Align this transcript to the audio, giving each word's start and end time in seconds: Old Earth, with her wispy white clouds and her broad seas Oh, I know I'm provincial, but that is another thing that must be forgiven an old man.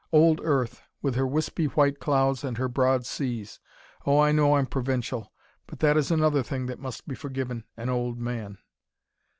Old 0.11 0.41
Earth, 0.43 0.81
with 1.03 1.13
her 1.13 1.27
wispy 1.27 1.65
white 1.65 1.99
clouds 1.99 2.43
and 2.43 2.57
her 2.57 2.67
broad 2.67 3.05
seas 3.05 3.59
Oh, 4.03 4.19
I 4.19 4.31
know 4.31 4.55
I'm 4.55 4.65
provincial, 4.65 5.31
but 5.67 5.77
that 5.81 5.95
is 5.95 6.09
another 6.09 6.41
thing 6.41 6.65
that 6.65 6.79
must 6.79 7.07
be 7.07 7.13
forgiven 7.13 7.65
an 7.77 7.87
old 7.89 8.17
man. 8.17 8.57